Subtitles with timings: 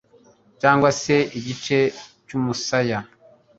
[0.61, 1.77] cyangwa se igice
[2.25, 2.99] cy'umusaya